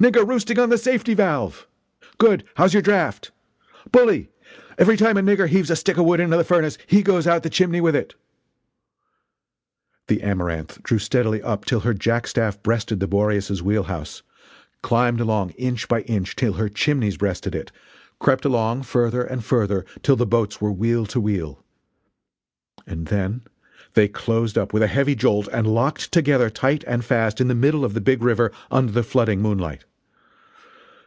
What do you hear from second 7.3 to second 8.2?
the chimney, with it!"